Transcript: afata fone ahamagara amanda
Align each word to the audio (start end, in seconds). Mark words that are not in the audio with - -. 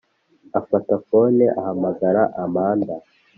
afata 0.59 0.93
fone 1.07 1.45
ahamagara 1.59 2.21
amanda 2.43 2.93